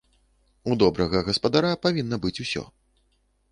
У 0.71 0.77
добрага 0.83 1.17
гаспадара 1.27 1.71
павінна 1.85 2.21
быць 2.27 2.35
усё. 2.47 2.67